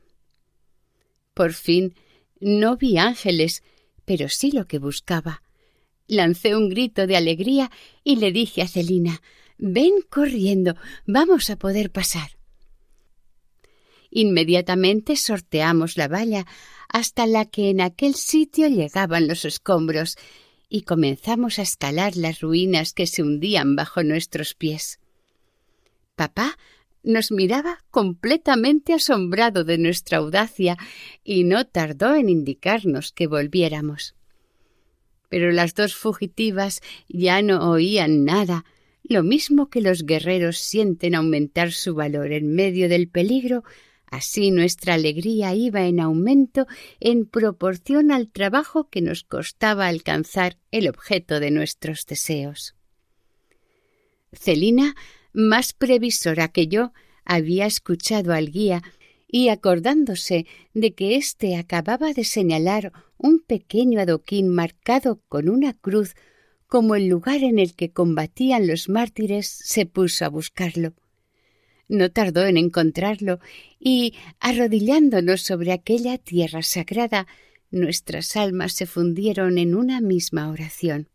Por 1.35 1.53
fin 1.53 1.93
no 2.39 2.77
vi 2.77 2.97
ángeles, 2.97 3.61
pero 4.05 4.27
sí 4.27 4.51
lo 4.51 4.65
que 4.65 4.79
buscaba. 4.79 5.43
Lancé 6.07 6.55
un 6.55 6.67
grito 6.67 7.05
de 7.05 7.15
alegría 7.15 7.69
y 8.03 8.15
le 8.15 8.31
dije 8.31 8.63
a 8.63 8.67
Celina 8.67 9.21
Ven 9.63 10.01
corriendo, 10.09 10.75
vamos 11.05 11.51
a 11.51 11.55
poder 11.55 11.91
pasar. 11.91 12.31
Inmediatamente 14.09 15.15
sorteamos 15.15 15.97
la 15.97 16.07
valla 16.07 16.47
hasta 16.89 17.27
la 17.27 17.45
que 17.45 17.69
en 17.69 17.79
aquel 17.79 18.15
sitio 18.15 18.67
llegaban 18.67 19.27
los 19.27 19.45
escombros 19.45 20.17
y 20.67 20.81
comenzamos 20.81 21.59
a 21.59 21.61
escalar 21.61 22.17
las 22.17 22.41
ruinas 22.41 22.91
que 22.91 23.05
se 23.05 23.21
hundían 23.21 23.75
bajo 23.75 24.01
nuestros 24.01 24.55
pies. 24.55 24.99
Papá 26.15 26.57
nos 27.03 27.31
miraba 27.31 27.83
completamente 27.91 28.93
asombrado 28.93 29.63
de 29.63 29.77
nuestra 29.77 30.17
audacia 30.17 30.75
y 31.23 31.43
no 31.43 31.67
tardó 31.67 32.15
en 32.15 32.29
indicarnos 32.29 33.11
que 33.11 33.27
volviéramos. 33.27 34.15
Pero 35.29 35.51
las 35.51 35.75
dos 35.75 35.95
fugitivas 35.95 36.81
ya 37.07 37.43
no 37.43 37.69
oían 37.69 38.25
nada, 38.25 38.65
lo 39.03 39.23
mismo 39.23 39.69
que 39.69 39.81
los 39.81 40.05
guerreros 40.05 40.57
sienten 40.57 41.15
aumentar 41.15 41.71
su 41.71 41.95
valor 41.95 42.31
en 42.31 42.53
medio 42.53 42.89
del 42.89 43.07
peligro 43.09 43.63
Así 44.11 44.51
nuestra 44.51 44.95
alegría 44.95 45.55
iba 45.55 45.85
en 45.87 46.01
aumento 46.01 46.67
en 46.99 47.25
proporción 47.25 48.11
al 48.11 48.27
trabajo 48.27 48.89
que 48.89 49.01
nos 49.01 49.23
costaba 49.23 49.87
alcanzar 49.87 50.57
el 50.69 50.89
objeto 50.89 51.39
de 51.39 51.49
nuestros 51.49 52.05
deseos. 52.05 52.75
Celina, 54.33 54.95
más 55.31 55.71
previsora 55.71 56.49
que 56.49 56.67
yo, 56.67 56.91
había 57.23 57.65
escuchado 57.65 58.33
al 58.33 58.51
guía 58.51 58.83
y 59.29 59.47
acordándose 59.47 60.45
de 60.73 60.93
que 60.93 61.15
éste 61.15 61.55
acababa 61.55 62.11
de 62.11 62.25
señalar 62.25 62.91
un 63.17 63.39
pequeño 63.39 64.01
adoquín 64.01 64.49
marcado 64.49 65.21
con 65.29 65.47
una 65.47 65.71
cruz 65.71 66.15
como 66.71 66.95
el 66.95 67.07
lugar 67.07 67.43
en 67.43 67.59
el 67.59 67.75
que 67.75 67.91
combatían 67.91 68.65
los 68.65 68.87
mártires, 68.87 69.45
se 69.45 69.85
puso 69.85 70.23
a 70.23 70.29
buscarlo. 70.29 70.93
No 71.89 72.11
tardó 72.11 72.45
en 72.45 72.55
encontrarlo 72.55 73.41
y, 73.77 74.13
arrodillándonos 74.39 75.41
sobre 75.41 75.73
aquella 75.73 76.17
tierra 76.17 76.61
sagrada, 76.63 77.27
nuestras 77.71 78.37
almas 78.37 78.71
se 78.71 78.85
fundieron 78.85 79.57
en 79.57 79.75
una 79.75 79.99
misma 79.99 80.49
oración. 80.49 81.09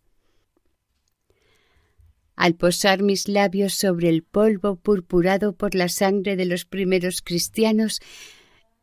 Al 2.34 2.54
posar 2.54 3.02
mis 3.02 3.26
labios 3.26 3.72
sobre 3.72 4.10
el 4.10 4.24
polvo 4.24 4.76
purpurado 4.76 5.54
por 5.56 5.74
la 5.74 5.88
sangre 5.88 6.36
de 6.36 6.44
los 6.44 6.66
primeros 6.66 7.22
cristianos, 7.22 8.00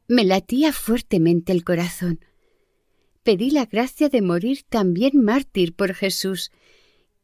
me 0.08 0.24
latía 0.24 0.74
fuertemente 0.74 1.52
el 1.52 1.64
corazón. 1.64 2.26
Pedí 3.22 3.52
la 3.52 3.68
gracia 3.68 4.10
de 4.10 4.24
morir 4.24 4.64
también 4.68 5.24
mártir 5.24 5.76
por 5.76 5.94
Jesús 5.94 6.52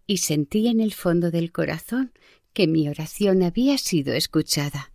y 0.10 0.18
sentí 0.18 0.68
en 0.68 0.80
el 0.80 0.92
fondo 0.92 1.30
del 1.30 1.52
corazón 1.52 2.14
que 2.54 2.66
mi 2.66 2.90
oración 2.90 3.44
había 3.44 3.78
sido 3.78 4.16
escuchada. 4.16 4.92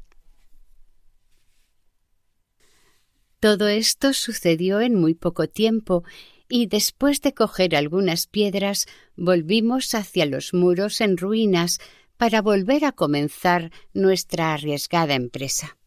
Todo 3.39 3.69
esto 3.69 4.13
sucedió 4.13 4.81
en 4.81 4.97
muy 4.97 5.15
poco 5.15 5.47
tiempo 5.49 6.03
y 6.49 6.67
después 6.67 7.21
de 7.21 7.33
coger 7.33 7.77
algunas 7.77 8.27
piedras 8.27 8.87
volvimos 9.15 9.95
hacia 9.95 10.27
los 10.27 10.53
muros 10.53 11.01
en 11.01 11.17
ruinas 11.17 11.79
para 12.17 12.43
volver 12.43 12.85
a 12.85 12.91
comenzar 12.91 13.71
nuestra 13.93 14.53
arriesgada 14.53 15.15
empresa. 15.15 15.79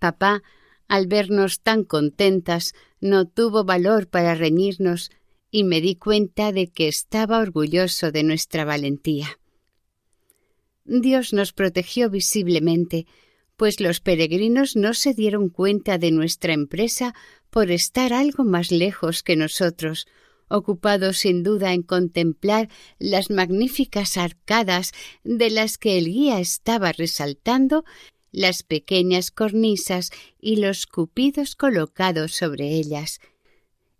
Papá, 0.00 0.42
al 0.88 1.06
vernos 1.06 1.60
tan 1.60 1.84
contentas, 1.84 2.74
no 3.00 3.28
tuvo 3.28 3.62
valor 3.62 4.08
para 4.08 4.34
reñirnos 4.34 5.12
y 5.50 5.64
me 5.64 5.80
di 5.80 5.96
cuenta 5.96 6.52
de 6.52 6.68
que 6.68 6.88
estaba 6.88 7.38
orgulloso 7.38 8.12
de 8.12 8.22
nuestra 8.22 8.64
valentía. 8.64 9.38
Dios 10.84 11.32
nos 11.32 11.52
protegió 11.52 12.10
visiblemente, 12.10 13.06
pues 13.56 13.80
los 13.80 14.00
peregrinos 14.00 14.76
no 14.76 14.94
se 14.94 15.14
dieron 15.14 15.48
cuenta 15.48 15.98
de 15.98 16.10
nuestra 16.10 16.52
empresa 16.52 17.14
por 17.50 17.70
estar 17.70 18.12
algo 18.12 18.44
más 18.44 18.70
lejos 18.70 19.22
que 19.22 19.36
nosotros, 19.36 20.06
ocupados 20.48 21.18
sin 21.18 21.42
duda 21.42 21.72
en 21.72 21.82
contemplar 21.82 22.68
las 22.98 23.30
magníficas 23.30 24.16
arcadas 24.16 24.92
de 25.24 25.50
las 25.50 25.76
que 25.76 25.98
el 25.98 26.06
guía 26.06 26.40
estaba 26.40 26.92
resaltando, 26.92 27.84
las 28.32 28.62
pequeñas 28.62 29.30
cornisas 29.30 30.10
y 30.40 30.56
los 30.56 30.86
cupidos 30.86 31.54
colocados 31.54 32.32
sobre 32.32 32.74
ellas. 32.74 33.20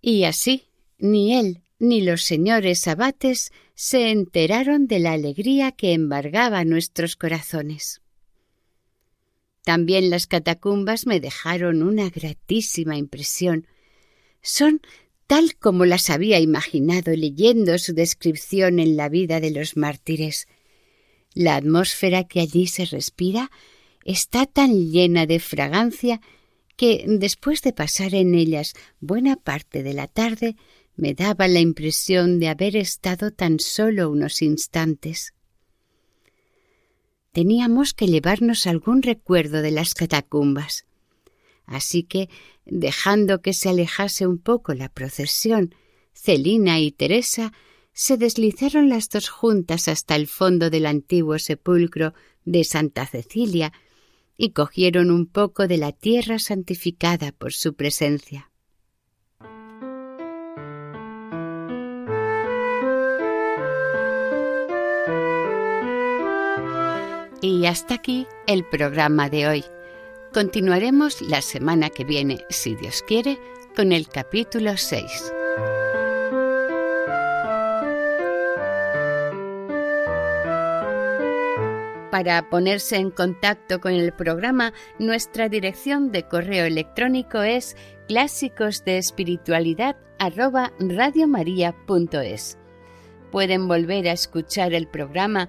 Y 0.00 0.24
así 0.24 0.67
ni 0.98 1.34
él 1.34 1.62
ni 1.78 2.00
los 2.00 2.22
señores 2.22 2.86
abates 2.88 3.52
se 3.74 4.10
enteraron 4.10 4.88
de 4.88 4.98
la 4.98 5.12
alegría 5.12 5.72
que 5.72 5.92
embargaba 5.92 6.64
nuestros 6.64 7.16
corazones. 7.16 8.02
También 9.64 10.10
las 10.10 10.26
catacumbas 10.26 11.06
me 11.06 11.20
dejaron 11.20 11.82
una 11.82 12.10
gratísima 12.10 12.96
impresión. 12.96 13.66
Son 14.42 14.80
tal 15.26 15.56
como 15.56 15.84
las 15.84 16.10
había 16.10 16.40
imaginado 16.40 17.14
leyendo 17.14 17.78
su 17.78 17.92
descripción 17.92 18.78
en 18.78 18.96
la 18.96 19.08
vida 19.08 19.40
de 19.40 19.50
los 19.50 19.76
mártires. 19.76 20.48
La 21.34 21.56
atmósfera 21.56 22.24
que 22.24 22.40
allí 22.40 22.66
se 22.66 22.86
respira 22.86 23.50
está 24.04 24.46
tan 24.46 24.90
llena 24.90 25.26
de 25.26 25.38
fragancia 25.38 26.20
que, 26.76 27.04
después 27.06 27.60
de 27.60 27.72
pasar 27.72 28.14
en 28.14 28.34
ellas 28.34 28.72
buena 29.00 29.36
parte 29.36 29.82
de 29.82 29.92
la 29.92 30.06
tarde, 30.06 30.56
me 30.98 31.14
daba 31.14 31.48
la 31.48 31.60
impresión 31.60 32.38
de 32.38 32.48
haber 32.48 32.76
estado 32.76 33.30
tan 33.30 33.58
solo 33.58 34.10
unos 34.10 34.42
instantes 34.42 35.32
teníamos 37.38 37.94
que 37.94 38.08
llevarnos 38.08 38.66
algún 38.66 39.00
recuerdo 39.00 39.62
de 39.62 39.70
las 39.70 39.94
catacumbas. 39.94 40.86
Así 41.66 42.02
que, 42.02 42.28
dejando 42.64 43.42
que 43.42 43.52
se 43.52 43.68
alejase 43.68 44.26
un 44.26 44.38
poco 44.38 44.74
la 44.74 44.88
procesión, 44.88 45.72
Celina 46.12 46.80
y 46.80 46.90
Teresa 46.90 47.52
se 47.92 48.16
deslizaron 48.16 48.88
las 48.88 49.08
dos 49.08 49.28
juntas 49.28 49.86
hasta 49.86 50.16
el 50.16 50.26
fondo 50.26 50.68
del 50.68 50.86
antiguo 50.86 51.38
sepulcro 51.38 52.12
de 52.44 52.64
Santa 52.64 53.06
Cecilia 53.06 53.72
y 54.36 54.50
cogieron 54.50 55.12
un 55.12 55.26
poco 55.26 55.68
de 55.68 55.76
la 55.76 55.92
tierra 55.92 56.40
santificada 56.40 57.30
por 57.30 57.52
su 57.52 57.74
presencia. 57.74 58.50
Y 67.48 67.64
hasta 67.64 67.94
aquí 67.94 68.26
el 68.46 68.62
programa 68.62 69.30
de 69.30 69.48
hoy. 69.48 69.64
Continuaremos 70.34 71.22
la 71.22 71.40
semana 71.40 71.88
que 71.88 72.04
viene, 72.04 72.44
si 72.50 72.74
Dios 72.74 73.02
quiere, 73.08 73.38
con 73.74 73.92
el 73.92 74.06
capítulo 74.06 74.76
6. 74.76 75.32
Para 82.10 82.50
ponerse 82.50 82.96
en 82.96 83.10
contacto 83.10 83.80
con 83.80 83.94
el 83.94 84.12
programa, 84.12 84.74
nuestra 84.98 85.48
dirección 85.48 86.12
de 86.12 86.28
correo 86.28 86.66
electrónico 86.66 87.40
es 87.40 87.78
clásicos 88.08 88.84
de 88.84 88.98
espiritualidad 88.98 89.96
Pueden 93.32 93.68
volver 93.68 94.06
a 94.06 94.12
escuchar 94.12 94.74
el 94.74 94.86
programa 94.86 95.48